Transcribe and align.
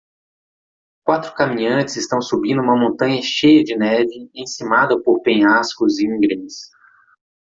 Quatro 1.05 1.31
caminhantes 1.35 1.95
estão 1.95 2.19
subindo 2.21 2.59
uma 2.59 2.75
montanha 2.75 3.21
cheia 3.21 3.63
de 3.63 3.77
neve 3.77 4.31
encimada 4.33 4.99
por 4.99 5.21
penhascos 5.21 5.99
íngremes. 5.99 6.71